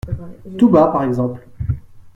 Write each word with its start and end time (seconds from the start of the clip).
Tout 0.57 0.67
bas, 0.69 0.87
par 0.87 1.03
exemple. 1.03 1.47